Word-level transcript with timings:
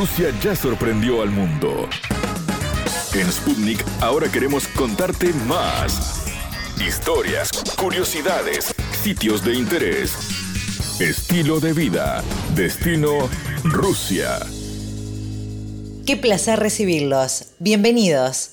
Rusia 0.00 0.32
ya 0.42 0.56
sorprendió 0.56 1.20
al 1.20 1.28
mundo. 1.28 1.86
En 3.12 3.30
Sputnik 3.30 3.84
ahora 4.00 4.32
queremos 4.32 4.66
contarte 4.68 5.34
más. 5.46 6.24
Historias, 6.80 7.50
curiosidades, 7.78 8.74
sitios 9.02 9.44
de 9.44 9.56
interés, 9.56 10.14
estilo 11.00 11.60
de 11.60 11.74
vida, 11.74 12.24
destino 12.54 13.28
Rusia. 13.62 14.38
Qué 16.06 16.16
placer 16.16 16.58
recibirlos. 16.58 17.48
Bienvenidos. 17.58 18.52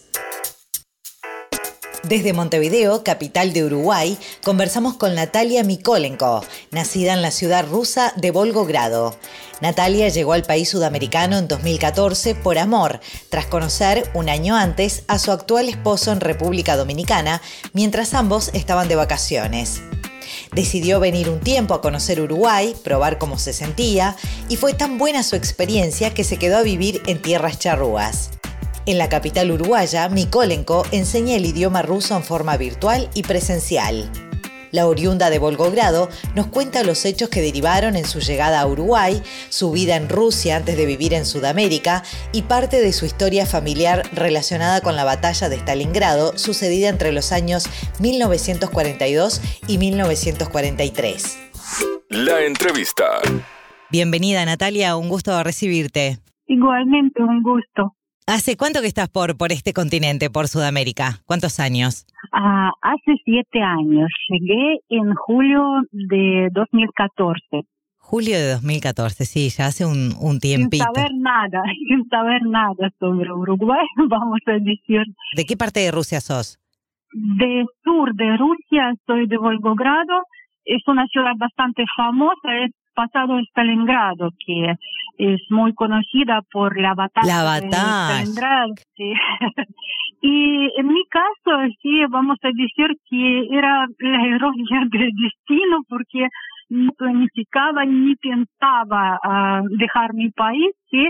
Desde 2.03 2.31
Montevideo, 2.31 3.03
capital 3.03 3.51
de 3.51 3.65
Uruguay, 3.65 4.17
conversamos 4.43 4.95
con 4.95 5.15
Natalia 5.15 5.63
Mikolenko, 5.63 6.41
nacida 6.71 7.13
en 7.13 7.21
la 7.21 7.31
ciudad 7.31 7.65
rusa 7.67 8.13
de 8.15 8.31
Volgogrado. 8.31 9.17
Natalia 9.61 10.09
llegó 10.09 10.33
al 10.33 10.43
país 10.43 10.69
sudamericano 10.69 11.37
en 11.37 11.47
2014 11.47 12.35
por 12.35 12.57
amor, 12.57 12.99
tras 13.29 13.47
conocer 13.47 14.09
un 14.13 14.29
año 14.29 14.55
antes 14.55 15.03
a 15.07 15.17
su 15.17 15.31
actual 15.31 15.67
esposo 15.67 16.11
en 16.11 16.19
República 16.19 16.77
Dominicana, 16.77 17.41
mientras 17.73 18.13
ambos 18.13 18.51
estaban 18.53 18.87
de 18.87 18.95
vacaciones. 18.95 19.81
Decidió 20.53 20.99
venir 20.99 21.29
un 21.29 21.39
tiempo 21.39 21.73
a 21.73 21.81
conocer 21.81 22.21
Uruguay, 22.21 22.75
probar 22.83 23.17
cómo 23.17 23.39
se 23.39 23.53
sentía, 23.53 24.15
y 24.49 24.57
fue 24.57 24.73
tan 24.73 24.97
buena 24.97 25.23
su 25.23 25.35
experiencia 25.35 26.13
que 26.13 26.23
se 26.23 26.37
quedó 26.37 26.57
a 26.57 26.63
vivir 26.63 27.01
en 27.07 27.21
tierras 27.21 27.57
charrúas. 27.57 28.29
En 28.85 28.97
la 28.97 29.09
capital 29.09 29.51
uruguaya, 29.51 30.07
Mikolenko 30.07 30.85
enseña 30.91 31.35
el 31.35 31.45
idioma 31.45 31.81
ruso 31.81 32.15
en 32.15 32.23
forma 32.23 32.55
virtual 32.55 33.09
y 33.13 33.23
presencial. 33.23 34.26
La 34.77 34.85
oriunda 34.85 35.31
de 35.31 35.39
Volgogrado 35.39 36.07
nos 36.35 36.45
cuenta 36.45 36.83
los 36.83 37.03
hechos 37.03 37.29
que 37.29 37.41
derivaron 37.41 37.95
en 37.95 38.05
su 38.05 38.19
llegada 38.19 38.61
a 38.61 38.67
Uruguay, 38.67 39.23
su 39.49 39.71
vida 39.71 39.95
en 39.95 40.07
Rusia 40.07 40.57
antes 40.57 40.77
de 40.77 40.85
vivir 40.85 41.15
en 41.15 41.25
Sudamérica 41.25 42.03
y 42.31 42.43
parte 42.43 42.79
de 42.79 42.93
su 42.93 43.07
historia 43.07 43.47
familiar 43.47 44.03
relacionada 44.13 44.81
con 44.81 44.95
la 44.95 45.03
batalla 45.03 45.49
de 45.49 45.55
Stalingrado 45.55 46.37
sucedida 46.37 46.89
entre 46.89 47.11
los 47.11 47.31
años 47.31 47.67
1942 47.99 49.41
y 49.67 49.79
1943. 49.79 51.49
La 52.09 52.43
entrevista. 52.45 53.05
Bienvenida 53.89 54.45
Natalia, 54.45 54.95
un 54.95 55.09
gusto 55.09 55.41
recibirte. 55.41 56.19
Igualmente, 56.45 57.23
un 57.23 57.41
gusto. 57.41 57.96
¿Hace 58.29 58.57
cuánto 58.57 58.81
que 58.81 58.87
estás 58.87 59.07
por, 59.07 59.37
por 59.37 59.53
este 59.53 59.71
continente, 59.71 60.29
por 60.29 60.49
Sudamérica? 60.49 61.23
¿Cuántos 61.25 61.61
años? 61.61 62.05
Ah, 62.33 62.71
hace 62.81 63.15
siete 63.23 63.61
años. 63.61 64.09
Llegué 64.27 64.81
en 64.89 65.15
julio 65.15 65.63
de 65.93 66.49
2014. 66.51 67.63
Julio 67.95 68.35
de 68.37 68.51
2014, 68.51 69.23
sí, 69.23 69.47
ya 69.47 69.67
hace 69.67 69.85
un, 69.85 70.11
un 70.19 70.41
tiempito. 70.41 70.83
Sin 70.83 70.93
saber 70.93 71.11
nada, 71.15 71.63
sin 71.87 72.05
saber 72.09 72.41
nada 72.43 72.91
sobre 72.99 73.31
Uruguay, 73.31 73.85
vamos 74.09 74.39
a 74.45 74.51
decir. 74.59 75.03
¿De 75.37 75.45
qué 75.45 75.55
parte 75.55 75.79
de 75.79 75.91
Rusia 75.91 76.19
sos? 76.19 76.59
De 77.13 77.63
sur 77.85 78.13
de 78.13 78.35
Rusia, 78.35 78.93
soy 79.05 79.27
de 79.27 79.37
Volgogrado. 79.37 80.23
Es 80.65 80.85
una 80.87 81.07
ciudad 81.07 81.31
bastante 81.37 81.85
famosa, 81.95 82.57
es 82.65 82.71
pasado 82.93 83.39
Stalingrado, 83.39 84.31
que 84.45 84.73
es 85.17 85.41
muy 85.49 85.73
conocida 85.73 86.41
por 86.51 86.79
la 86.79 86.93
batalla. 86.93 87.27
La 87.27 87.43
batalla. 87.43 88.65
Sí. 88.95 89.13
y 90.21 90.71
en 90.77 90.87
mi 90.87 91.03
caso, 91.09 91.57
sí, 91.81 92.05
vamos 92.09 92.37
a 92.43 92.47
decir 92.47 92.95
que 93.09 93.47
era 93.51 93.85
la 93.99 94.25
heroína 94.25 94.87
del 94.91 95.11
destino, 95.15 95.79
porque 95.87 96.27
no 96.69 96.91
planificaba 96.93 97.85
ni 97.85 98.15
pensaba 98.15 99.19
uh, 99.23 99.67
dejar 99.77 100.13
mi 100.13 100.29
país, 100.31 100.71
sí. 100.89 101.07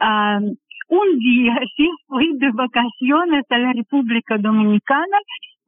Uh, 0.00 0.54
un 0.90 1.18
día, 1.18 1.54
sí, 1.76 1.88
fui 2.06 2.36
de 2.38 2.50
vacaciones 2.52 3.44
a 3.48 3.58
la 3.58 3.72
República 3.72 4.36
Dominicana 4.38 5.18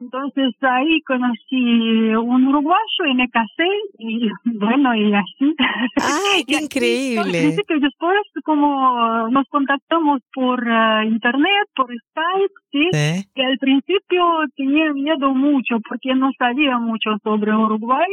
entonces 0.03 0.55
ahí 0.62 1.00
conocí 1.03 2.14
un 2.14 2.48
uruguayo 2.48 3.05
y 3.08 3.14
me 3.14 3.29
casé 3.29 3.68
y 3.98 4.29
bueno, 4.45 4.95
y 4.95 5.13
así. 5.14 5.55
¡Ay, 5.96 6.45
qué 6.46 6.57
increíble! 6.63 7.57
que 7.67 7.79
después 7.79 8.18
como 8.45 9.29
nos 9.29 9.46
contactamos 9.48 10.20
por 10.35 10.67
uh, 10.67 11.02
internet, 11.05 11.67
por 11.77 11.86
Skype, 11.86 12.55
¿sí? 12.73 12.89
¿Sí? 12.92 13.29
Que 13.35 13.45
al 13.45 13.58
principio 13.58 14.23
tenía 14.57 14.92
miedo 14.92 15.35
mucho 15.35 15.79
porque 15.89 16.14
no 16.14 16.30
sabía 16.39 16.79
mucho 16.79 17.11
sobre 17.23 17.55
Uruguay 17.55 18.11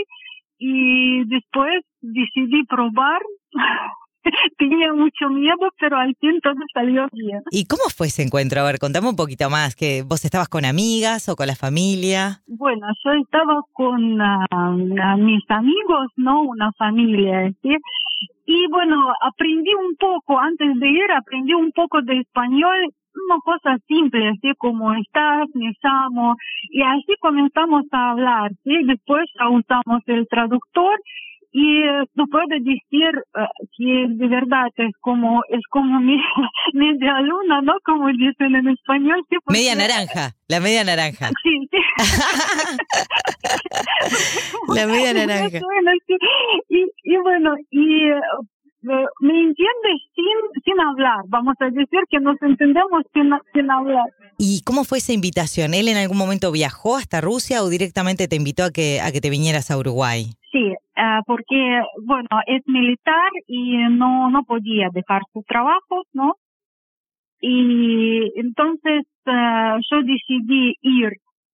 y 0.60 1.24
después 1.26 1.84
decidí 2.02 2.64
probar 2.66 3.22
tenía 4.58 4.94
mucho 4.94 5.30
miedo, 5.30 5.70
pero 5.80 5.98
al 5.98 6.16
fin 6.20 6.40
todo 6.42 6.56
salió 6.74 7.08
bien. 7.12 7.42
¿Y 7.52 7.66
cómo 7.66 7.84
fue 7.96 8.08
ese 8.08 8.24
encuentro? 8.24 8.62
A 8.62 8.66
ver, 8.66 8.80
contame 8.80 9.10
un 9.10 9.16
poquito 9.16 9.50
más, 9.50 9.76
que 9.76 10.04
vos 10.04 10.24
estabas 10.26 10.50
con 10.50 10.66
amigas 10.66 11.30
o 11.30 11.36
con 11.36 11.48
la 11.48 11.56
familia. 11.56 12.42
Bueno, 12.48 12.88
yo 13.04 13.12
estaba 13.14 13.62
con 13.74 14.22
uh, 14.22 15.18
mis 15.18 15.44
amigos, 15.50 16.08
¿no? 16.18 16.42
Una 16.44 16.72
familia, 16.74 17.52
¿sí? 17.62 17.76
Y 18.46 18.68
bueno, 18.72 19.14
aprendí 19.22 19.74
un 19.76 19.96
poco, 19.96 20.40
antes 20.40 20.68
de 20.80 20.90
ir, 20.90 21.12
aprendí 21.16 21.54
un 21.54 21.72
poco 21.72 22.02
de 22.02 22.20
español, 22.20 22.78
una 23.28 23.40
cosa 23.44 23.78
simple, 23.88 24.30
así 24.30 24.54
como 24.58 24.94
estás, 24.94 25.48
me 25.54 25.72
llamo, 25.84 26.36
y 26.72 26.82
así 26.82 27.14
comenzamos 27.20 27.84
a 27.92 28.12
hablar, 28.12 28.52
¿sí? 28.64 28.74
Después 28.86 29.30
usamos 29.52 30.02
el 30.08 30.28
traductor 30.28 31.00
y 31.52 31.82
no 32.16 32.26
puedo 32.28 32.46
decir 32.50 33.12
uh, 33.36 33.48
que 33.76 34.06
de 34.10 34.28
verdad 34.28 34.68
es 34.76 34.92
como 35.02 35.42
es 35.50 35.62
como 35.70 36.00
mi, 36.00 36.16
media 36.74 37.20
luna, 37.22 37.62
¿no? 37.62 37.74
Como 37.84 38.08
dicen 38.10 38.56
en 38.56 38.68
español. 38.70 39.24
¿sí? 39.30 39.38
Porque, 39.44 39.60
media 39.60 39.76
naranja, 39.76 40.36
la 40.48 40.60
media 40.60 40.84
naranja. 40.84 41.30
Sí, 41.44 41.68
sí. 41.72 41.78
la 44.76 44.86
media 44.88 45.14
naranja. 45.14 45.60
Y, 46.68 46.86
y 47.04 47.18
bueno, 47.24 47.56
y 47.72 48.12
uh, 48.12 48.46
me 48.82 49.42
entiende 49.42 49.90
sin, 50.16 50.64
sin 50.64 50.80
hablar, 50.80 51.18
vamos 51.28 51.56
a 51.60 51.66
decir 51.66 52.00
que 52.10 52.20
nos 52.20 52.42
entendemos 52.42 53.04
sin, 53.14 53.32
sin 53.54 53.72
hablar. 53.72 54.06
¿Y 54.38 54.62
cómo 54.64 54.86
fue 54.86 55.00
esa 55.00 55.14
invitación? 55.14 55.74
¿Él 55.74 55.88
en 55.90 55.98
algún 55.98 56.18
momento 56.18 56.52
viajó 56.52 56.96
hasta 56.96 57.20
Rusia 57.22 57.64
o 57.64 57.70
directamente 57.70 58.28
te 58.28 58.36
invitó 58.36 58.64
a 58.64 58.72
que, 58.72 59.02
a 59.02 59.12
que 59.12 59.22
te 59.22 59.30
vinieras 59.30 59.72
a 59.72 59.78
Uruguay? 59.78 60.32
Uh, 61.00 61.24
porque, 61.26 61.80
bueno, 62.06 62.28
es 62.46 62.62
militar 62.66 63.32
y 63.48 63.78
no, 63.90 64.30
no 64.30 64.44
podía 64.44 64.90
dejar 64.92 65.22
su 65.32 65.44
trabajo, 65.48 66.04
¿no? 66.12 66.36
Y 67.40 68.34
entonces 68.36 69.06
uh, 69.26 69.80
yo 69.90 70.02
decidí 70.04 70.76
ir 70.82 71.14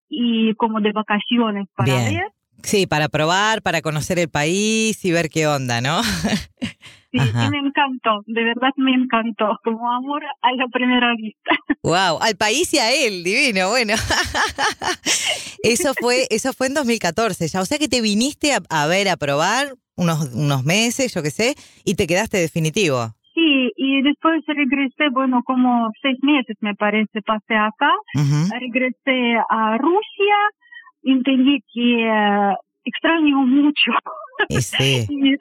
y 0.09 0.55
como 0.55 0.81
de 0.81 0.93
vacaciones 0.93 1.67
para 1.75 1.93
Bien. 1.93 2.15
ver. 2.15 2.31
Sí, 2.63 2.87
para 2.87 3.07
probar, 3.07 3.61
para 3.61 3.83
conocer 3.83 4.17
el 4.17 4.29
país 4.29 5.05
y 5.05 5.11
ver 5.11 5.29
qué 5.29 5.45
onda, 5.45 5.79
¿no? 5.79 6.01
Sí, 7.17 7.29
y 7.29 7.49
me 7.49 7.59
encantó, 7.59 8.21
de 8.25 8.43
verdad 8.43 8.71
me 8.77 8.93
encantó, 8.93 9.57
como 9.63 9.91
amor 9.91 10.23
a 10.41 10.51
la 10.53 10.67
primera 10.67 11.13
vista. 11.15 11.51
Wow, 11.83 12.17
al 12.19 12.35
país 12.35 12.73
y 12.73 12.79
a 12.79 12.91
él, 12.91 13.23
divino, 13.23 13.69
bueno. 13.69 13.93
eso 15.63 15.93
fue, 15.93 16.25
eso 16.31 16.51
fue 16.51 16.65
en 16.67 16.73
2014 16.73 17.47
ya, 17.47 17.61
o 17.61 17.65
sea 17.65 17.77
que 17.77 17.87
te 17.87 18.01
viniste 18.01 18.53
a, 18.53 18.59
a 18.69 18.87
ver, 18.87 19.07
a 19.07 19.17
probar 19.17 19.75
unos, 19.95 20.33
unos 20.33 20.63
meses, 20.63 21.13
yo 21.13 21.21
qué 21.21 21.29
sé, 21.29 21.55
y 21.85 21.93
te 21.95 22.07
quedaste 22.07 22.37
definitivo. 22.37 23.13
Sí, 23.35 23.71
y 23.75 24.01
después 24.01 24.41
regresé, 24.47 25.09
bueno, 25.11 25.41
como 25.45 25.91
seis 26.01 26.17
meses 26.21 26.55
me 26.61 26.73
parece, 26.73 27.21
pasé 27.21 27.55
acá, 27.55 27.91
regresé 28.49 29.35
a 29.49 29.77
Rusia, 29.77 30.35
entendí 31.03 31.59
que 31.73 32.07
eh, 32.07 32.55
extraño 32.85 33.41
mucho. 33.41 33.91
Sí. 34.59 35.05
Y 35.09 35.35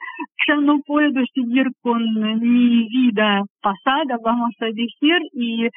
ya 0.47 0.55
no 0.55 0.79
puedo 0.85 1.21
seguir 1.33 1.67
con 1.81 2.01
mi 2.39 2.87
vida 2.87 3.43
pasada, 3.61 4.17
vamos 4.23 4.53
a 4.61 4.65
decir, 4.65 5.19
y 5.33 5.67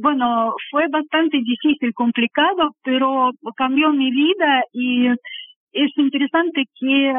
bueno, 0.00 0.54
fue 0.70 0.86
bastante 0.88 1.38
difícil, 1.38 1.92
complicado, 1.94 2.74
pero 2.82 3.30
cambió 3.56 3.90
mi 3.92 4.10
vida 4.10 4.62
y 4.72 5.08
es 5.72 5.90
interesante 5.96 6.64
que 6.78 7.14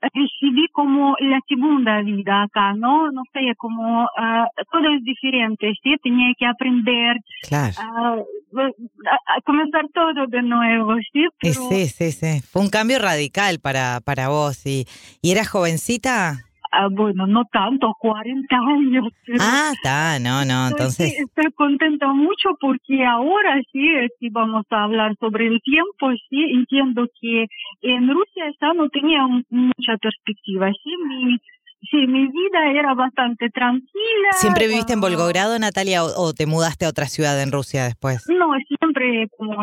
recibí 0.00 0.68
como 0.72 1.16
la 1.20 1.40
segunda 1.48 2.00
vida 2.02 2.44
acá, 2.44 2.72
¿no? 2.74 3.10
No 3.10 3.22
sé, 3.32 3.40
como 3.56 4.06
ah, 4.16 4.46
todo 4.70 4.94
es 4.94 5.02
diferente, 5.02 5.72
¿sí? 5.82 5.96
Tenía 6.02 6.32
que 6.38 6.46
aprender 6.46 7.16
Claro. 7.42 7.74
a, 7.78 9.40
comenzar 9.44 9.86
todo 9.92 10.26
de 10.28 10.42
nuevo, 10.42 10.94
¿sí? 11.12 11.26
Pero, 11.40 11.68
sí, 11.68 11.86
sí, 11.86 12.12
sí. 12.12 12.40
Fue 12.42 12.62
un 12.62 12.70
cambio 12.70 12.98
radical 12.98 13.58
para, 13.60 14.00
para 14.04 14.28
vos. 14.28 14.64
¿Y, 14.66 14.86
¿Y 15.20 15.32
eras 15.32 15.48
jovencita? 15.48 16.47
Ah, 16.72 16.88
bueno, 16.90 17.26
no 17.26 17.44
tanto, 17.52 17.92
40 17.98 18.56
años. 18.56 19.08
Ah, 19.40 19.72
está, 19.74 20.18
no, 20.18 20.44
no, 20.44 20.68
entonces. 20.68 21.14
estoy 21.18 21.52
contenta 21.52 22.08
mucho 22.12 22.50
porque 22.60 23.04
ahora 23.04 23.60
sí, 23.72 23.88
si 24.18 24.28
vamos 24.30 24.64
a 24.70 24.84
hablar 24.84 25.14
sobre 25.20 25.46
el 25.46 25.60
tiempo, 25.62 26.10
sí, 26.28 26.44
entiendo 26.54 27.06
que 27.20 27.46
en 27.82 28.08
Rusia 28.08 28.44
ya 28.60 28.72
no 28.74 28.88
tenía 28.88 29.26
mucha 29.26 29.96
perspectiva. 30.00 30.70
Sí, 30.82 30.90
mi, 31.06 31.38
sí, 31.90 32.06
mi 32.06 32.26
vida 32.26 32.70
era 32.74 32.94
bastante 32.94 33.50
tranquila. 33.50 34.32
¿Siempre 34.32 34.68
viviste 34.68 34.92
en 34.92 35.00
Volgogrado, 35.00 35.58
Natalia, 35.58 36.04
o, 36.04 36.28
o 36.28 36.32
te 36.32 36.46
mudaste 36.46 36.86
a 36.86 36.88
otra 36.88 37.06
ciudad 37.06 37.40
en 37.42 37.52
Rusia 37.52 37.84
después? 37.84 38.24
No, 38.28 38.50
siempre, 38.66 39.28
como 39.36 39.54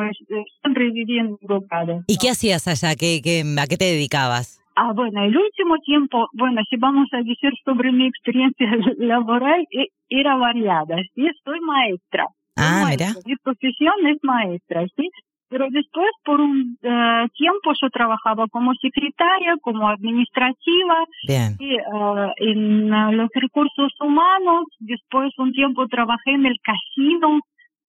siempre 0.62 0.92
viví 0.92 1.20
en 1.20 1.38
Volgogrado. 1.42 2.04
¿Y 2.08 2.18
qué 2.18 2.30
hacías 2.30 2.68
allá? 2.68 2.96
¿Qué, 2.96 3.22
qué, 3.24 3.44
¿A 3.60 3.68
qué 3.68 3.78
te 3.78 3.86
dedicabas? 3.86 4.65
Ah, 4.76 4.92
bueno, 4.94 5.24
el 5.24 5.36
último 5.38 5.78
tiempo, 5.80 6.28
bueno, 6.34 6.62
si 6.70 6.76
vamos 6.78 7.08
a 7.14 7.18
decir 7.18 7.52
sobre 7.64 7.92
mi 7.92 8.08
experiencia 8.08 8.68
laboral, 8.98 9.66
e- 9.72 9.88
era 10.10 10.36
variada, 10.36 10.98
¿sí? 11.14 11.28
Soy 11.44 11.60
maestra. 11.62 12.26
Soy 12.58 12.66
Ah, 12.66 12.80
maestra. 12.84 13.08
mira. 13.14 13.22
Mi 13.26 13.36
profesión 13.38 13.94
es 14.08 14.18
maestra, 14.24 14.86
¿sí? 14.96 15.10
Pero 15.48 15.68
después, 15.70 16.10
por 16.26 16.42
un 16.42 16.78
eh, 16.82 17.28
tiempo, 17.38 17.72
yo 17.80 17.90
trabajaba 17.90 18.48
como 18.48 18.74
secretaria, 18.82 19.56
como 19.62 19.88
administrativa, 19.88 21.06
Bien. 21.28 21.56
sí, 21.58 21.70
eh, 21.76 22.32
en 22.38 22.92
eh, 22.94 23.12
los 23.14 23.30
recursos 23.34 23.94
humanos. 24.00 24.66
Después, 24.80 25.32
un 25.38 25.52
tiempo 25.54 25.88
trabajé 25.88 26.32
en 26.32 26.46
el 26.48 26.58
casino. 26.64 27.40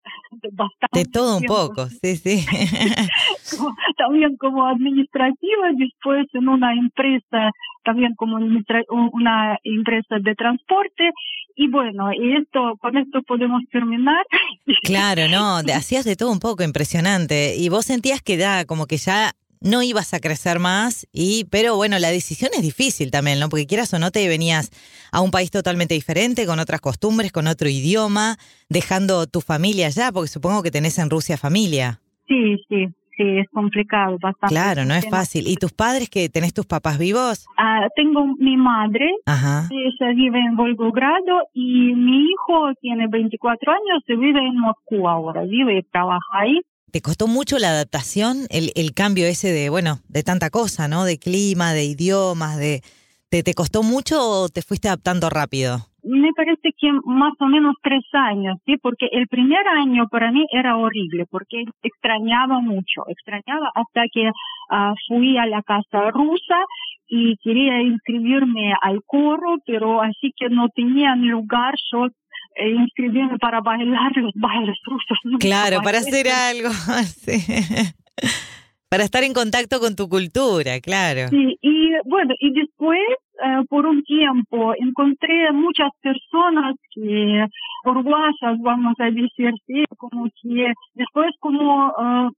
Bastante 0.52 0.98
De 0.98 1.04
todo 1.04 1.38
un 1.38 1.44
poco, 1.44 1.86
sí, 1.88 2.16
sí. 2.16 2.44
también 3.96 4.36
como 4.36 4.66
administrativa, 4.66 5.72
después 5.76 6.26
en 6.34 6.48
una 6.48 6.72
empresa, 6.74 7.50
también 7.84 8.14
como 8.16 8.36
una 8.36 9.58
empresa 9.64 10.16
de 10.20 10.34
transporte. 10.34 11.10
Y 11.56 11.68
bueno, 11.70 12.12
y 12.12 12.36
esto, 12.36 12.76
con 12.80 12.98
esto 12.98 13.22
podemos 13.22 13.62
terminar. 13.72 14.24
Claro, 14.82 15.28
no, 15.28 15.56
hacías 15.74 16.04
de 16.04 16.16
todo 16.16 16.30
un 16.30 16.40
poco, 16.40 16.62
impresionante. 16.62 17.56
Y 17.56 17.68
vos 17.68 17.86
sentías 17.86 18.20
que 18.22 18.36
da 18.36 18.64
como 18.66 18.86
que 18.86 18.98
ya 18.98 19.32
no 19.60 19.82
ibas 19.82 20.14
a 20.14 20.20
crecer 20.20 20.58
más, 20.58 21.06
y 21.12 21.44
pero 21.50 21.76
bueno, 21.76 21.98
la 21.98 22.10
decisión 22.10 22.50
es 22.54 22.62
difícil 22.62 23.10
también, 23.10 23.40
¿no? 23.40 23.48
Porque 23.48 23.66
quieras 23.66 23.92
o 23.94 23.98
no 23.98 24.10
te 24.10 24.26
venías 24.28 24.70
a 25.12 25.20
un 25.20 25.30
país 25.30 25.50
totalmente 25.50 25.94
diferente, 25.94 26.46
con 26.46 26.58
otras 26.58 26.80
costumbres, 26.80 27.32
con 27.32 27.46
otro 27.46 27.68
idioma, 27.68 28.36
dejando 28.68 29.26
tu 29.26 29.40
familia 29.40 29.86
allá, 29.86 30.12
porque 30.12 30.28
supongo 30.28 30.62
que 30.62 30.70
tenés 30.70 30.98
en 30.98 31.10
Rusia 31.10 31.36
familia. 31.36 32.00
Sí, 32.28 32.56
sí, 32.68 32.86
sí, 33.16 33.38
es 33.38 33.48
complicado, 33.52 34.18
bastante. 34.20 34.54
Claro, 34.54 34.84
no 34.84 34.94
es 34.94 35.08
fácil. 35.08 35.48
¿Y 35.48 35.56
tus 35.56 35.72
padres 35.72 36.10
que 36.10 36.28
tenés 36.28 36.52
tus 36.52 36.66
papás 36.66 36.98
vivos? 36.98 37.46
Ah, 37.56 37.86
tengo 37.94 38.26
mi 38.38 38.56
madre, 38.56 39.06
Ajá. 39.26 39.68
ella 39.70 40.12
vive 40.14 40.38
en 40.40 40.56
Volgogrado 40.56 41.48
y 41.54 41.94
mi 41.94 42.26
hijo 42.30 42.72
tiene 42.80 43.06
24 43.08 43.72
años 43.72 44.02
y 44.06 44.16
vive 44.16 44.40
en 44.40 44.58
Moscú 44.58 45.08
ahora, 45.08 45.42
vive 45.42 45.78
y 45.78 45.82
trabaja 45.84 46.20
ahí. 46.32 46.60
¿Te 46.92 47.00
costó 47.00 47.26
mucho 47.26 47.58
la 47.58 47.70
adaptación, 47.70 48.46
el, 48.48 48.70
el 48.74 48.94
cambio 48.94 49.26
ese 49.26 49.52
de, 49.52 49.68
bueno, 49.70 49.98
de 50.08 50.22
tanta 50.22 50.50
cosa, 50.50 50.88
¿no? 50.88 51.04
De 51.04 51.18
clima, 51.18 51.72
de 51.72 51.84
idiomas, 51.84 52.56
de... 52.58 52.82
¿Te, 53.28 53.54
costó 53.54 53.82
mucho 53.82 54.16
o 54.22 54.48
te 54.48 54.62
fuiste 54.62 54.88
adaptando 54.88 55.28
rápido? 55.28 55.78
Me 56.04 56.32
parece 56.32 56.70
que 56.78 56.90
más 57.04 57.34
o 57.40 57.46
menos 57.46 57.74
tres 57.82 58.04
años, 58.12 58.56
sí, 58.64 58.76
porque 58.80 59.08
el 59.10 59.26
primer 59.26 59.66
año 59.66 60.06
para 60.08 60.30
mí 60.30 60.46
era 60.52 60.76
horrible, 60.76 61.26
porque 61.28 61.64
extrañaba 61.82 62.60
mucho, 62.60 63.02
extrañaba 63.08 63.70
hasta 63.74 64.04
que 64.12 64.30
ah, 64.70 64.94
fui 65.08 65.36
a 65.36 65.46
la 65.46 65.60
casa 65.62 66.10
rusa 66.12 66.58
y 67.08 67.36
quería 67.38 67.82
inscribirme 67.82 68.72
al 68.80 69.00
coro, 69.04 69.56
pero 69.66 70.00
así 70.00 70.32
que 70.36 70.48
no 70.48 70.68
tenían 70.68 71.26
lugar, 71.26 71.74
yo 71.92 72.06
eh, 72.56 72.70
inscribirme 72.70 73.38
para 73.38 73.60
bailar 73.60 74.12
los 74.16 74.32
bailes 74.34 74.76
rusos. 74.84 75.18
Claro, 75.40 75.80
para 75.82 75.98
hacer 75.98 76.28
algo, 76.28 76.70
sí. 77.24 77.38
Para 78.88 79.04
estar 79.04 79.24
en 79.24 79.34
contacto 79.34 79.80
con 79.80 79.96
tu 79.96 80.08
cultura, 80.08 80.80
claro. 80.80 81.28
Sí, 81.28 81.58
y 81.60 81.90
bueno, 82.04 82.34
y 82.38 82.52
después, 82.52 83.00
eh, 83.44 83.62
por 83.68 83.84
un 83.84 84.02
tiempo, 84.04 84.74
encontré 84.78 85.52
muchas 85.52 85.90
personas 86.00 86.76
que, 86.94 87.46
uruguayas, 87.84 88.56
vamos 88.60 88.94
a 89.00 89.10
decir, 89.10 89.52
sí, 89.66 89.84
como 89.98 90.28
que 90.40 90.72
después 90.94 91.32
como 91.40 91.88
eh, 91.88 92.28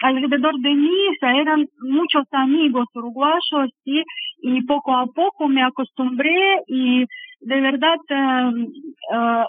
alrededor 0.00 0.58
de 0.60 0.74
mí 0.74 0.98
eran 1.20 1.66
muchos 1.80 2.24
amigos 2.32 2.86
uruguayos, 2.94 3.70
sí, 3.84 4.02
y 4.42 4.62
poco 4.62 4.96
a 4.96 5.06
poco 5.06 5.48
me 5.48 5.62
acostumbré 5.62 6.62
y 6.68 7.04
de 7.40 7.60
verdad, 7.60 7.98
eh, 8.08 8.66
eh, 9.14 9.44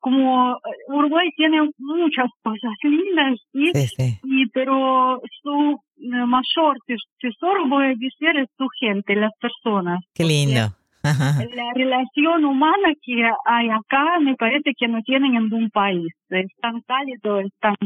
como 0.00 0.58
Uruguay 0.88 1.28
tiene 1.36 1.60
muchas 1.78 2.28
cosas 2.42 2.72
lindas, 2.82 3.38
sí, 3.52 3.70
Sí, 3.74 3.86
sí. 3.96 4.18
y 4.24 4.46
pero 4.50 5.20
su 5.42 5.80
eh, 5.98 6.26
mayor 6.26 6.78
tes- 6.86 7.02
tesoro 7.20 7.68
voy 7.68 7.84
a 7.86 7.88
decir 7.88 8.36
es 8.40 8.48
su 8.56 8.66
gente, 8.80 9.14
las 9.16 9.32
personas. 9.40 10.00
Qué 10.14 10.24
lindo. 10.24 10.74
Ajá. 11.02 11.44
La 11.54 11.72
relación 11.74 12.44
humana 12.46 12.88
que 13.02 13.22
hay 13.46 13.68
acá 13.68 14.18
me 14.20 14.34
parece 14.36 14.72
que 14.78 14.88
no 14.88 15.02
tienen 15.02 15.34
en 15.36 15.42
ningún 15.44 15.68
país. 15.70 16.06
Es 16.30 16.46
tan 16.62 16.80
cálido, 16.80 17.40
es 17.40 17.52
tan 17.60 17.76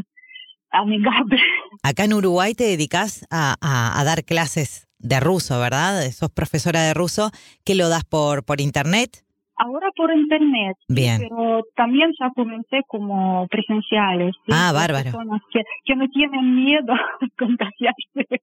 amigable. 0.71 1.39
Acá 1.83 2.05
en 2.05 2.13
Uruguay 2.15 2.55
te 2.55 2.65
dedicas 2.65 3.27
a, 3.31 3.57
a- 3.61 4.01
a 4.01 4.05
dar 4.05 4.25
clases 4.25 4.87
de 4.99 5.21
ruso, 5.21 5.59
¿verdad? 5.61 6.11
Sos 6.13 6.31
profesora 6.31 6.83
de 6.83 6.95
ruso, 6.95 7.31
que 7.65 7.75
lo 7.75 7.89
das 7.89 8.05
por, 8.05 8.45
por 8.45 8.61
internet. 8.61 9.25
Ahora 9.59 9.89
por 9.97 10.15
internet, 10.15 10.77
Bien. 10.89 11.19
pero 11.21 11.63
también 11.75 12.11
ya 12.19 12.31
comencé 12.35 12.81
como 12.87 13.47
presenciales. 13.49 14.33
sí, 14.47 14.53
Ah, 14.55 14.71
bárbaro. 14.73 15.05
Personas 15.11 15.43
que, 15.53 15.61
que 15.85 15.97
no 15.97 16.07
tienen 16.09 16.55
miedo 16.55 16.93
a 16.93 17.29
contagiarse. 17.39 18.41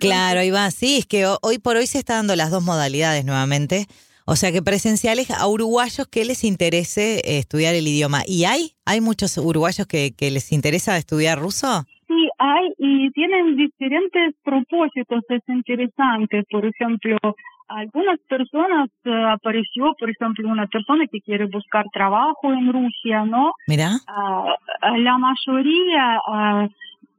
Claro, 0.00 0.40
va. 0.54 0.70
Sí, 0.70 0.98
es 0.98 1.06
que 1.06 1.26
ho- 1.26 1.38
hoy 1.42 1.58
por 1.58 1.76
hoy 1.76 1.86
se 1.86 1.98
está 1.98 2.14
dando 2.14 2.34
las 2.36 2.50
dos 2.50 2.62
modalidades 2.64 3.24
nuevamente. 3.24 3.86
O 4.26 4.36
sea 4.36 4.52
que 4.52 4.60
presenciales 4.60 5.30
a 5.30 5.46
uruguayos 5.48 6.06
que 6.06 6.24
les 6.26 6.44
interese 6.44 7.18
eh, 7.20 7.38
estudiar 7.38 7.74
el 7.74 7.86
idioma. 7.88 8.22
¿Y 8.26 8.44
hay? 8.44 8.72
¿Hay 8.84 9.00
muchos 9.00 9.38
uruguayos 9.38 9.86
que, 9.86 10.12
que 10.14 10.30
les 10.30 10.52
interesa 10.52 10.96
estudiar 10.98 11.38
ruso? 11.38 11.84
Sí, 12.06 12.28
hay 12.38 12.68
y 12.78 13.10
tienen 13.12 13.56
diferentes 13.56 14.34
propósitos, 14.44 15.22
es 15.30 15.42
interesante. 15.48 16.42
Por 16.50 16.66
ejemplo, 16.66 17.16
algunas 17.68 18.18
personas 18.28 18.88
eh, 19.04 19.10
apareció, 19.30 19.94
por 19.98 20.10
ejemplo, 20.10 20.48
una 20.48 20.66
persona 20.66 21.04
que 21.10 21.20
quiere 21.20 21.46
buscar 21.46 21.84
trabajo 21.92 22.52
en 22.52 22.72
Rusia, 22.72 23.24
¿no? 23.24 23.52
Mira. 23.66 23.90
Ah, 24.06 24.54
la 24.96 25.18
mayoría, 25.18 26.20
ah, 26.26 26.68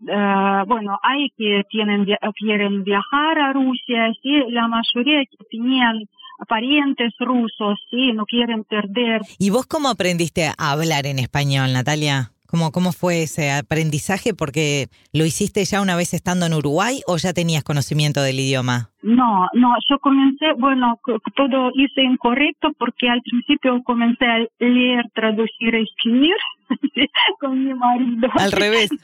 ah, 0.10 0.64
bueno, 0.68 1.00
hay 1.04 1.30
que 1.38 1.64
tienen 1.70 2.06
quieren 2.36 2.84
viajar 2.84 3.40
a 3.40 3.54
Rusia, 3.54 4.12
sí, 4.22 4.44
la 4.50 4.68
mayoría 4.68 5.24
que 5.26 5.38
tenían 5.50 6.00
parientes 6.48 7.14
rusos, 7.20 7.78
sí, 7.90 8.14
no 8.14 8.26
quieren 8.26 8.64
perder 8.64 9.22
¿Y 9.38 9.50
vos 9.50 9.66
cómo 9.66 9.90
aprendiste 9.90 10.48
a 10.48 10.72
hablar 10.72 11.06
en 11.06 11.20
español, 11.20 11.74
Natalia? 11.74 12.32
¿Cómo, 12.50 12.72
¿Cómo 12.72 12.92
fue 12.94 13.24
ese 13.24 13.52
aprendizaje? 13.52 14.34
Porque 14.34 14.88
lo 15.14 15.24
hiciste 15.24 15.64
ya 15.66 15.82
una 15.82 15.96
vez 15.96 16.16
estando 16.16 16.48
en 16.48 16.56
Uruguay 16.56 17.02
o 17.06 17.18
ya 17.18 17.32
tenías 17.32 17.64
conocimiento 17.64 18.24
del 18.24 18.40
idioma. 18.40 18.90
No, 19.04 19.48
no, 19.54 19.76
yo 19.88 20.00
comencé, 20.00 20.54
bueno, 20.58 21.00
todo 21.36 21.70
hice 21.76 22.02
incorrecto 22.02 22.70
porque 22.80 23.08
al 23.08 23.22
principio 23.22 23.84
comencé 23.84 24.26
a 24.26 24.40
leer, 24.58 25.06
traducir 25.14 25.76
y 25.76 25.84
escribir 25.84 26.36
con 27.40 27.64
mi 27.64 27.74
marido. 27.76 28.30
Al 28.34 28.52
revés. 28.52 28.90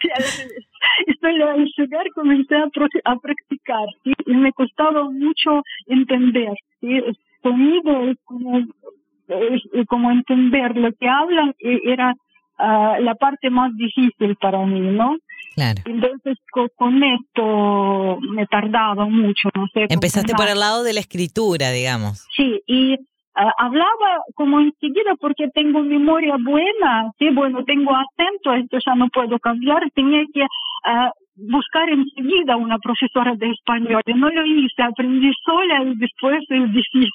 Sí, 0.00 0.08
al 0.16 1.38
revés. 1.38 1.72
Llegar 1.78 2.04
comencé 2.14 2.56
a, 2.56 3.16
practicar, 3.16 3.86
¿sí? 4.02 4.12
Y 4.26 4.34
me 4.34 4.52
costaba 4.52 5.08
mucho 5.08 5.62
entender, 5.86 6.54
¿sí? 6.80 7.00
Sonido 7.42 8.10
es 8.10 8.18
como, 8.24 8.58
es 8.58 9.86
como 9.86 10.10
entender 10.10 10.76
lo 10.76 10.92
que 10.94 11.08
hablan, 11.08 11.54
eh, 11.60 11.80
era 11.84 12.16
ah, 12.58 12.96
la 13.00 13.14
parte 13.14 13.50
más 13.50 13.74
difícil 13.76 14.36
para 14.36 14.58
mí, 14.66 14.80
¿no? 14.80 15.16
Claro. 15.54 15.82
Entonces 15.84 16.38
co- 16.50 16.68
con 16.76 17.02
esto 17.02 18.18
me 18.30 18.46
tardaba 18.46 19.04
mucho, 19.06 19.50
no 19.54 19.66
sé. 19.74 19.86
Empezaste 19.90 20.34
por 20.34 20.48
el 20.48 20.58
lado 20.60 20.82
de 20.82 20.92
la 20.94 21.00
escritura, 21.00 21.70
digamos. 21.70 22.26
Sí, 22.36 22.62
y 22.66 22.96
ah, 23.34 23.52
hablaba 23.58 24.22
como 24.34 24.60
enseguida 24.60 25.14
porque 25.20 25.48
tengo 25.54 25.80
memoria 25.80 26.36
buena, 26.42 27.10
sí, 27.18 27.28
bueno, 27.30 27.64
tengo 27.64 27.92
acento, 27.94 28.54
esto 28.54 28.78
ya 28.84 28.94
no 28.94 29.08
puedo 29.08 29.38
cambiar, 29.38 29.82
tenía 29.94 30.22
que 30.32 30.42
ah, 30.84 31.10
buscar 31.34 31.88
enseguida 31.88 32.56
una 32.56 32.78
profesora 32.78 33.34
de 33.36 33.50
español, 33.50 34.02
y 34.06 34.14
no 34.14 34.28
lo 34.28 34.44
hice, 34.46 34.82
aprendí 34.82 35.30
sola 35.44 35.82
y 35.84 35.96
después 35.96 36.38
es 36.48 36.72
difícil, 36.72 37.10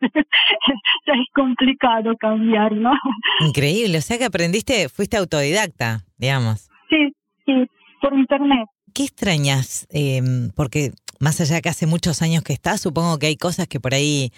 es 1.06 1.26
complicado 1.34 2.14
cambiar, 2.18 2.72
¿no? 2.72 2.92
Increíble. 3.40 3.98
O 3.98 4.00
sea 4.02 4.18
que 4.18 4.24
aprendiste, 4.24 4.88
fuiste 4.88 5.16
autodidacta, 5.16 6.00
digamos. 6.18 6.68
Sí, 6.90 7.12
sí, 7.46 7.66
por 8.00 8.14
internet. 8.14 8.66
¿Qué 8.94 9.04
extrañas? 9.04 9.86
Eh, 9.90 10.20
porque 10.54 10.90
más 11.18 11.40
allá 11.40 11.60
que 11.60 11.70
hace 11.70 11.86
muchos 11.86 12.20
años 12.20 12.42
que 12.42 12.52
estás, 12.52 12.80
supongo 12.80 13.18
que 13.18 13.26
hay 13.26 13.36
cosas 13.36 13.68
que 13.68 13.80
por 13.80 13.94
ahí 13.94 14.32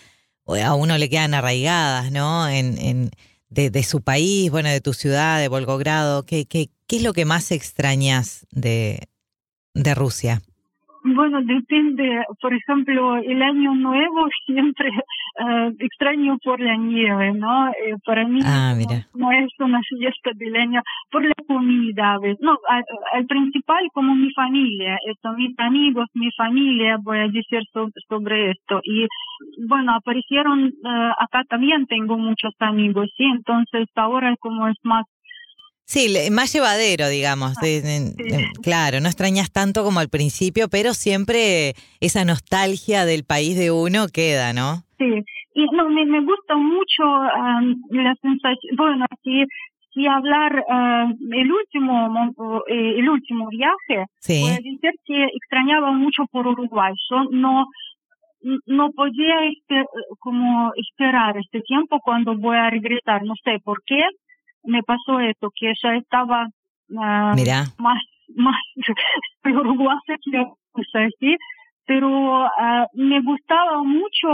a 0.63 0.75
uno 0.75 0.97
le 0.99 1.09
quedan 1.09 1.35
arraigadas, 1.35 2.13
¿no? 2.13 2.49
En, 2.49 2.79
en, 2.79 3.11
de, 3.49 3.71
de 3.71 3.83
su 3.83 4.03
país, 4.03 4.51
bueno, 4.51 4.69
de 4.69 4.81
tu 4.81 4.93
ciudad, 4.93 5.41
de 5.41 5.49
Volgogrado. 5.49 6.25
¿Qué, 6.25 6.45
qué, 6.45 6.69
qué 6.87 6.97
es 6.97 7.03
lo 7.03 7.13
que 7.13 7.25
más 7.25 7.51
extrañas 7.51 8.47
de, 8.51 9.09
de 9.75 9.95
Rusia? 9.95 10.41
Bueno, 11.07 11.43
depende. 11.43 12.25
Por 12.41 12.55
ejemplo, 12.55 13.17
el 13.17 13.43
año 13.43 13.75
nuevo 13.75 14.27
siempre 14.47 14.89
uh, 14.89 15.69
extraño 15.79 16.39
por 16.43 16.59
la 16.61 16.77
nieve, 16.77 17.35
¿no? 17.35 17.69
Eh, 17.69 17.97
para 18.07 18.27
mí 18.27 18.41
ah, 18.43 18.75
no, 19.15 19.31
es 19.31 19.53
una 19.59 19.81
fiesta 19.83 20.31
del 20.35 20.57
año 20.57 20.81
por 21.11 21.23
la 21.23 21.35
comida. 21.47 22.19
¿ves? 22.23 22.39
No, 22.41 22.57
al 23.13 23.27
principal 23.27 23.87
como 23.93 24.15
mi 24.15 24.33
familia, 24.33 24.97
esto, 25.07 25.35
mis 25.35 25.55
amigos, 25.59 26.09
mi 26.15 26.31
familia, 26.33 26.97
voy 27.03 27.19
a 27.19 27.29
decir 27.29 27.61
sobre 28.09 28.53
esto. 28.53 28.81
Y 28.83 29.07
bueno, 29.69 29.95
aparecieron, 29.95 30.69
uh, 30.69 31.13
acá 31.19 31.43
también 31.51 31.85
tengo 31.87 32.17
muchos 32.17 32.55
amigos, 32.61 33.11
sí, 33.17 33.25
entonces 33.25 33.89
ahora 33.95 34.35
como 34.41 34.69
es 34.69 34.77
más 34.85 35.05
Sí, 35.87 36.09
más 36.31 36.53
llevadero, 36.53 37.09
digamos. 37.09 37.55
Ah, 37.59 37.63
claro, 38.63 39.01
no 39.01 39.09
extrañas 39.09 39.53
tanto 39.53 39.85
como 39.85 40.01
al 40.01 40.09
principio, 40.09 40.69
pero 40.69 40.95
siempre 40.95 41.75
esa 42.01 42.25
nostalgia 42.25 43.05
del 43.05 43.25
país 43.25 43.57
de 43.57 43.71
uno 43.71 44.07
queda, 44.13 44.53
¿no? 44.53 44.83
Sí, 44.99 45.23
y 45.55 45.67
no, 45.73 45.89
me, 45.91 46.07
me 46.07 46.21
gusta 46.21 46.57
mucho 46.57 47.05
la 47.91 48.15
sensación, 48.21 48.77
bueno, 48.77 49.07
si, 49.23 49.45
si 49.93 50.07
hablar 50.07 50.65
el 51.33 51.53
último 51.53 52.63
eh, 52.69 52.95
el 52.99 53.09
último 53.09 53.49
viaje, 53.49 54.07
sí. 54.21 54.41
puedo 54.41 54.57
decir 54.57 54.79
que 55.05 55.25
extrañaba 55.37 55.93
mucho 55.93 56.25
por 56.33 56.47
Uruguay. 56.47 56.93
Yo 57.11 57.25
no 57.31 57.67
no 58.67 58.91
podía 58.91 59.47
este, 59.47 59.85
como 60.19 60.73
esperar 60.77 61.37
este 61.39 61.61
tiempo 61.63 61.99
cuando 62.01 62.37
voy 62.37 62.57
a 62.57 62.69
regresar, 62.69 63.23
no 63.25 63.35
sé 63.43 63.59
por 63.65 63.83
qué, 63.87 64.01
me 64.65 64.83
pasó 64.83 65.21
esto, 65.21 65.51
que 65.55 65.71
ella 65.71 65.97
estaba 65.97 66.49
uh, 66.91 66.95
más, 67.79 68.03
más 68.37 68.57
uruguaya 69.45 70.17
que 70.23 70.45
así, 70.99 71.37
pero 71.87 72.45
uh, 72.45 72.87
me 72.95 73.21
gustaba 73.23 73.83
mucho 73.83 74.29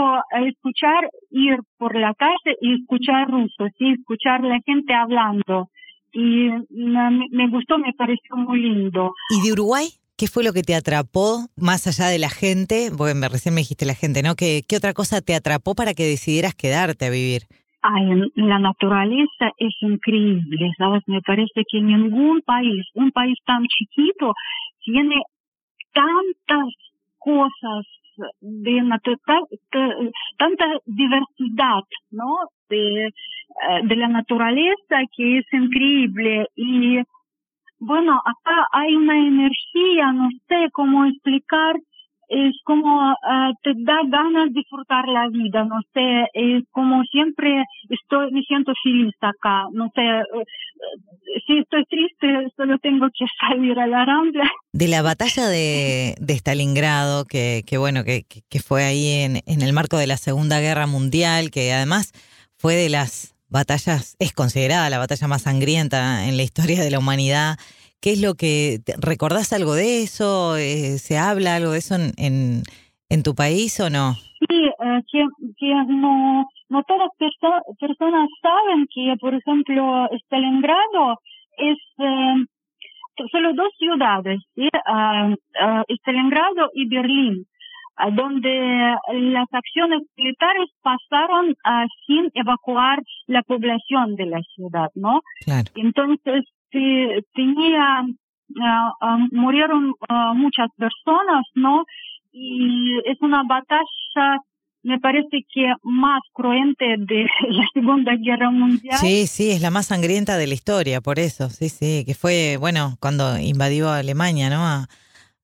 escuchar, 0.47 1.09
ir 1.29 1.57
por 1.77 1.95
la 1.97 2.13
calle 2.13 2.57
y 2.61 2.75
escuchar 2.75 3.29
ruso, 3.29 3.67
¿sí? 3.77 3.91
escuchar 3.91 4.43
la 4.43 4.59
gente 4.65 4.93
hablando. 4.93 5.69
Y 6.13 6.49
me, 6.69 7.27
me 7.31 7.49
gustó, 7.49 7.77
me 7.77 7.93
pareció 7.93 8.35
muy 8.35 8.59
lindo. 8.59 9.13
¿Y 9.29 9.45
de 9.45 9.53
Uruguay? 9.53 9.87
¿Qué 10.17 10.27
fue 10.27 10.43
lo 10.43 10.53
que 10.53 10.61
te 10.61 10.75
atrapó 10.75 11.47
más 11.55 11.87
allá 11.87 12.07
de 12.07 12.19
la 12.19 12.29
gente? 12.29 12.91
Porque 12.95 13.15
recién 13.27 13.55
me 13.55 13.61
dijiste 13.61 13.85
la 13.85 13.95
gente, 13.95 14.21
¿no? 14.21 14.35
¿Qué, 14.35 14.63
¿Qué 14.67 14.75
otra 14.75 14.93
cosa 14.93 15.21
te 15.21 15.33
atrapó 15.33 15.73
para 15.73 15.93
que 15.93 16.05
decidieras 16.05 16.53
quedarte 16.53 17.05
a 17.05 17.09
vivir? 17.09 17.47
Ay, 17.83 18.31
la 18.35 18.59
naturaleza 18.59 19.51
es 19.57 19.73
increíble, 19.81 20.71
¿sabes? 20.77 21.01
Me 21.07 21.21
parece 21.21 21.63
que 21.67 21.81
ningún 21.81 22.41
país, 22.41 22.85
un 22.93 23.11
país 23.11 23.37
tan 23.45 23.63
chiquito, 23.65 24.33
tiene 24.83 25.15
tantas 25.91 26.67
cosas 27.17 27.85
de 28.39 28.83
tanta 30.37 30.65
diversidad, 30.85 31.81
¿no? 32.11 32.35
De, 32.69 33.07
eh, 33.07 33.11
de 33.83 33.95
la 33.95 34.07
naturaleza 34.07 35.01
que 35.15 35.39
es 35.39 35.45
increíble 35.51 36.47
y 36.55 36.99
bueno, 37.79 38.13
acá 38.13 38.67
hay 38.73 38.95
una 38.95 39.17
energía, 39.17 40.11
no 40.13 40.29
sé 40.47 40.69
cómo 40.71 41.05
explicar, 41.05 41.75
es 42.31 42.55
como 42.63 43.11
uh, 43.11 43.53
te 43.61 43.73
da 43.75 43.99
ganas 44.07 44.45
de 44.45 44.61
disfrutar 44.61 45.05
la 45.07 45.27
vida, 45.27 45.65
no 45.65 45.81
sé, 45.93 46.27
es 46.33 46.63
como 46.71 47.03
siempre 47.03 47.63
estoy, 47.89 48.31
me 48.31 48.41
siento 48.43 48.71
feliz 48.81 49.13
acá, 49.19 49.65
no 49.73 49.91
sé, 49.93 50.01
uh, 50.01 50.43
si 51.45 51.57
estoy 51.59 51.83
triste 51.85 52.47
solo 52.55 52.79
tengo 52.79 53.07
que 53.07 53.25
salir 53.39 53.77
a 53.77 53.85
la 53.85 54.05
rambla. 54.05 54.49
De 54.71 54.87
la 54.87 55.01
batalla 55.01 55.47
de, 55.47 56.15
de 56.21 56.33
Stalingrado, 56.33 57.25
que, 57.25 57.63
que 57.67 57.77
bueno, 57.77 58.05
que, 58.05 58.23
que 58.23 58.59
fue 58.59 58.85
ahí 58.85 59.23
en, 59.23 59.41
en 59.45 59.61
el 59.61 59.73
marco 59.73 59.97
de 59.97 60.07
la 60.07 60.15
Segunda 60.15 60.61
Guerra 60.61 60.87
Mundial, 60.87 61.51
que 61.51 61.73
además 61.73 62.13
fue 62.57 62.75
de 62.75 62.87
las 62.87 63.35
batallas, 63.49 64.15
es 64.19 64.31
considerada 64.31 64.89
la 64.89 64.99
batalla 64.99 65.27
más 65.27 65.41
sangrienta 65.41 66.25
en 66.29 66.37
la 66.37 66.43
historia 66.43 66.81
de 66.81 66.91
la 66.91 66.99
humanidad. 66.99 67.59
¿Qué 68.01 68.13
es 68.13 68.21
lo 68.21 68.33
que 68.33 68.79
recordás 68.99 69.53
algo 69.53 69.75
de 69.75 70.01
eso? 70.01 70.57
Eh, 70.57 70.97
¿Se 70.97 71.19
habla 71.19 71.55
algo 71.55 71.71
de 71.71 71.77
eso 71.77 71.95
en, 72.17 72.63
en, 73.09 73.23
tu 73.23 73.35
país 73.35 73.79
o 73.79 73.91
no? 73.91 74.13
Sí, 74.39 74.65
eh, 74.65 75.01
que, 75.11 75.23
que, 75.59 75.67
no, 75.87 76.47
no 76.69 76.83
todas 76.83 77.09
las 77.19 77.77
personas 77.79 78.27
saben 78.41 78.87
que, 78.91 79.13
por 79.21 79.35
ejemplo, 79.35 80.09
Stalingrado 80.25 81.19
es 81.57 81.77
eh, 81.99 83.25
solo 83.31 83.53
dos 83.53 83.69
ciudades, 83.77 84.39
¿sí? 84.55 84.67
Uh, 84.67 85.35
Stalingrado 85.99 86.71
y 86.73 86.87
Berlín 86.87 87.45
donde 88.15 88.95
las 89.13 89.47
acciones 89.51 90.01
militares 90.17 90.71
pasaron 90.81 91.53
sin 92.07 92.31
evacuar 92.33 92.99
la 93.27 93.43
población 93.43 94.15
de 94.15 94.25
la 94.25 94.41
ciudad, 94.55 94.89
¿no? 94.95 95.21
Claro. 95.45 95.69
Entonces, 95.75 96.45
tenía, 96.71 98.03
uh, 98.03 99.27
murieron 99.31 99.93
muchas 100.35 100.69
personas, 100.77 101.45
¿no? 101.55 101.85
Y 102.31 102.97
es 103.05 103.21
una 103.21 103.43
batalla 103.43 104.39
me 104.83 104.99
parece 104.99 105.45
que 105.53 105.73
más 105.83 106.21
cruente 106.33 106.95
de 106.97 107.25
la 107.49 107.63
Segunda 107.73 108.13
Guerra 108.15 108.49
Mundial. 108.49 108.97
Sí, 108.97 109.27
sí, 109.27 109.51
es 109.51 109.61
la 109.61 109.69
más 109.69 109.87
sangrienta 109.87 110.37
de 110.37 110.47
la 110.47 110.53
historia, 110.53 111.01
por 111.01 111.19
eso, 111.19 111.49
sí, 111.49 111.69
sí, 111.69 112.03
que 112.05 112.15
fue, 112.15 112.57
bueno, 112.57 112.95
cuando 112.99 113.37
invadió 113.37 113.89
Alemania, 113.91 114.49
¿no? 114.49 114.87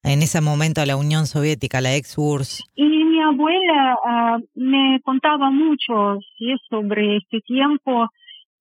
en 0.04 0.22
ese 0.22 0.42
momento 0.42 0.82
a 0.82 0.86
la 0.86 0.96
Unión 0.96 1.28
Soviética, 1.28 1.82
la 1.82 1.96
ex 1.96 2.18
URSS. 2.18 2.64
Y 2.76 2.84
mi 2.84 3.22
abuela 3.22 3.98
me 4.56 5.02
contaba 5.04 5.50
mucho 5.50 6.20
¿sí? 6.38 6.56
sobre 6.70 7.18
este 7.18 7.42
tiempo 7.42 8.08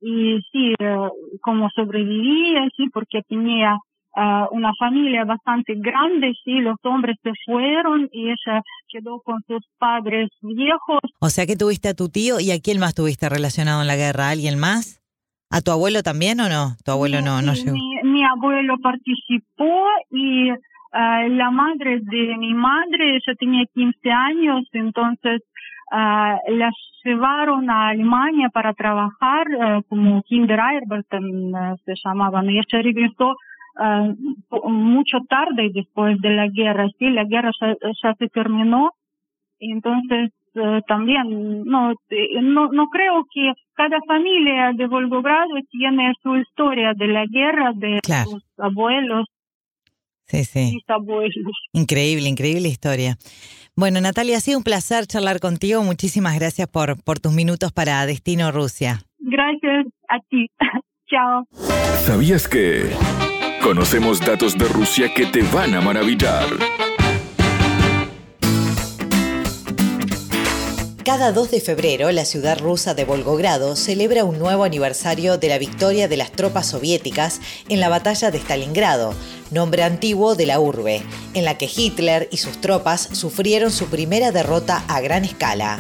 y 0.01 0.41
sí, 0.53 0.75
uh, 0.81 1.09
cómo 1.41 1.69
sobrevivía, 1.75 2.69
sí, 2.77 2.89
porque 2.93 3.23
tenía 3.29 3.75
uh, 4.17 4.55
una 4.55 4.73
familia 4.79 5.25
bastante 5.25 5.75
grande, 5.77 6.33
sí, 6.45 6.61
los 6.61 6.77
hombres 6.85 7.17
se 7.23 7.33
fueron 7.45 8.09
y 8.13 8.29
ella 8.29 8.63
quedó 8.89 9.21
con 9.21 9.43
sus 9.47 9.65
padres 9.79 10.29
viejos. 10.41 11.01
O 11.21 11.29
sea 11.29 11.47
que 11.47 11.57
tuviste 11.57 11.89
a 11.89 11.95
tu 11.95 12.09
tío 12.09 12.41
y 12.41 12.51
a 12.51 12.61
quién 12.61 12.79
más 12.79 12.95
tuviste 12.95 13.29
relacionado 13.29 13.81
en 13.83 13.89
la 13.89 13.97
guerra, 13.97 14.31
¿alguien 14.31 14.59
más? 14.59 15.03
¿A 15.51 15.61
tu 15.61 15.71
abuelo 15.71 16.03
también 16.03 16.41
o 16.41 16.49
no? 16.49 16.77
Tu 16.85 16.91
abuelo 16.91 17.21
no, 17.23 17.41
no, 17.41 17.55
llegó. 17.55 17.77
Mi, 18.03 18.25
abuelo 18.25 18.75
participó 18.83 19.85
y 20.11 20.51
uh, 20.97 21.29
la 21.29 21.51
madre 21.51 22.01
de 22.01 22.37
mi 22.39 22.55
madre, 22.55 23.17
ella 23.17 23.35
tenía 23.39 23.65
15 23.75 24.11
años, 24.11 24.67
entonces 24.73 25.43
uh, 25.93 26.53
las 26.53 26.75
llevaron 27.05 27.71
a 27.71 27.89
Alemania 27.89 28.49
para 28.49 28.73
trabajar 28.75 29.47
uh, 29.49 29.83
como 29.89 30.23
Kinderarbeiten 30.23 31.55
uh, 31.55 31.77
se 31.85 31.95
llamaban. 32.05 32.51
Y 32.51 32.59
ella 32.59 32.83
regresó 32.83 33.35
mucho 34.65 35.19
tarde 35.29 35.71
después 35.75 36.19
de 36.23 36.31
la 36.31 36.49
guerra. 36.49 36.87
Sí, 36.99 37.11
la 37.11 37.25
guerra 37.25 37.51
ya, 37.61 38.15
se 38.15 38.29
terminó. 38.29 38.93
Entonces, 39.61 40.31
también 40.89 41.65
no, 41.65 41.93
no, 42.41 42.69
no 42.73 42.87
creo 42.89 43.27
que 43.31 43.53
cada 43.75 43.99
familia 44.09 44.73
de 44.75 44.87
Volgogrado 44.87 45.55
tiene 45.71 46.15
su 46.23 46.37
historia 46.37 46.95
de 46.95 47.07
la 47.09 47.27
guerra 47.27 47.73
de 47.75 48.01
sus 48.25 48.43
abuelos. 48.57 49.27
Sí, 50.27 50.45
sí. 50.45 50.73
Mis 50.75 50.89
abuelos. 50.89 51.53
Increíble, 51.73 52.29
increíble 52.29 52.69
historia. 52.69 53.17
Bueno, 53.77 54.01
Natalia, 54.01 54.39
ha 54.39 54.41
sido 54.41 54.59
un 54.59 54.65
placer 54.65 55.07
charlar 55.07 55.39
contigo. 55.39 55.83
Muchísimas 55.83 56.35
gracias 56.39 56.67
por, 56.69 57.03
por 57.03 57.21
tus 57.21 57.33
minutos 57.33 57.73
para 57.73 58.05
Destino 58.07 58.51
Rusia. 58.51 59.03
Gracias 59.19 59.87
a 60.09 60.19
ti. 60.31 60.47
Chao. 61.09 61.47
¿Sabías 62.05 62.49
que 62.49 62.91
conocemos 63.63 64.21
datos 64.21 64.57
de 64.57 64.67
Rusia 64.67 65.13
que 65.15 65.27
te 65.27 65.43
van 65.43 65.75
a 65.75 65.81
maravillar? 65.81 66.47
Cada 71.07 71.31
2 71.31 71.53
de 71.53 71.61
febrero, 71.61 72.11
la 72.11 72.25
ciudad 72.25 72.59
rusa 72.59 72.93
de 72.93 73.05
Volgogrado 73.05 73.77
celebra 73.77 74.25
un 74.25 74.41
nuevo 74.41 74.65
aniversario 74.65 75.39
de 75.39 75.49
la 75.49 75.57
victoria 75.57 76.09
de 76.09 76.17
las 76.17 76.33
tropas 76.33 76.67
soviéticas 76.67 77.41
en 77.69 77.79
la 77.79 77.89
batalla 77.89 78.33
de 78.33 78.39
Stalingrado, 78.39 79.15
nombre 79.53 79.85
antiguo 79.85 80.35
de 80.35 80.47
la 80.47 80.59
urbe, 80.59 81.05
en 81.35 81.45
la 81.45 81.59
que 81.59 81.71
Hitler 81.73 82.29
y 82.33 82.39
sus 82.39 82.61
tropas 82.61 83.09
sufrieron 83.13 83.71
su 83.71 83.87
primera 83.87 84.33
derrota 84.33 84.85
a 84.89 85.01
gran 85.01 85.25
escala. 85.25 85.79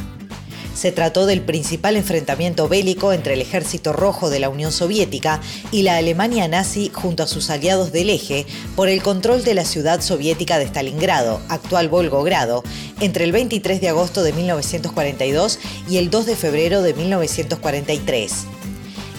Se 0.76 0.92
trató 0.92 1.24
del 1.24 1.40
principal 1.40 1.96
enfrentamiento 1.96 2.68
bélico 2.68 3.14
entre 3.14 3.32
el 3.32 3.40
ejército 3.40 3.94
rojo 3.94 4.28
de 4.28 4.40
la 4.40 4.50
Unión 4.50 4.72
Soviética 4.72 5.40
y 5.72 5.82
la 5.82 5.96
Alemania 5.96 6.48
nazi 6.48 6.90
junto 6.92 7.22
a 7.22 7.26
sus 7.26 7.48
aliados 7.48 7.92
del 7.92 8.10
eje 8.10 8.44
por 8.76 8.90
el 8.90 9.02
control 9.02 9.42
de 9.42 9.54
la 9.54 9.64
ciudad 9.64 10.02
soviética 10.02 10.58
de 10.58 10.66
Stalingrado, 10.66 11.40
actual 11.48 11.88
Volgogrado, 11.88 12.62
entre 13.00 13.24
el 13.24 13.32
23 13.32 13.80
de 13.80 13.88
agosto 13.88 14.22
de 14.22 14.34
1942 14.34 15.58
y 15.88 15.96
el 15.96 16.10
2 16.10 16.26
de 16.26 16.36
febrero 16.36 16.82
de 16.82 16.92
1943. 16.92 18.32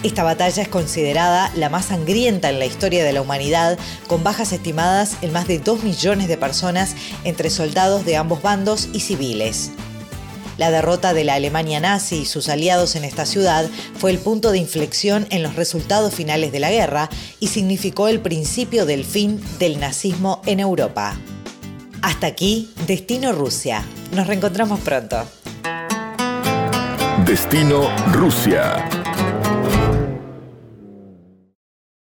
Esta 0.04 0.24
batalla 0.24 0.62
es 0.62 0.68
considerada 0.68 1.52
la 1.56 1.70
más 1.70 1.86
sangrienta 1.86 2.52
en 2.52 2.60
la 2.60 2.68
historia 2.68 3.04
de 3.04 3.14
la 3.14 3.24
humanidad, 3.24 3.80
con 4.06 4.24
bajas 4.24 4.52
estimadas 4.52 5.18
en 5.24 5.34
más 5.34 5.48
de 5.48 5.58
2 5.58 5.82
millones 5.84 6.28
de 6.28 6.38
personas 6.38 6.96
entre 7.24 7.50
soldados 7.50 8.06
de 8.06 8.16
ambos 8.16 8.44
bandos 8.44 8.90
y 8.94 9.00
civiles. 9.00 9.72
La 10.58 10.72
derrota 10.72 11.14
de 11.14 11.24
la 11.24 11.36
Alemania 11.36 11.80
nazi 11.80 12.22
y 12.22 12.26
sus 12.26 12.50
aliados 12.50 12.96
en 12.96 13.04
esta 13.04 13.26
ciudad 13.26 13.70
fue 13.98 14.12
el 14.12 14.18
punto 14.18 14.52
de 14.52 14.58
inflexión 14.58 15.28
en 15.30 15.44
los 15.44 15.56
resultados 15.56 16.14
finales 16.14 16.52
de 16.52 16.60
la 16.60 16.72
guerra 16.72 17.10
y 17.40 17.48
significó 17.48 18.08
el 18.08 18.20
principio 18.20 18.86
del 18.86 19.06
fin 19.06 19.42
del 19.60 19.80
nazismo 19.80 20.42
en 20.46 20.60
Europa. 20.60 21.18
Hasta 22.02 22.28
aquí, 22.28 22.72
Destino 22.88 23.34
Rusia. 23.34 23.84
Nos 24.12 24.28
reencontramos 24.28 24.80
pronto. 24.80 25.28
Destino 27.26 27.90
Rusia. 28.14 29.07